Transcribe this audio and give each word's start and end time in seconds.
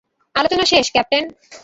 আলোচনা 0.35 0.65
শেষ, 0.65 0.85
ক্যাপ্টেন। 0.91 1.23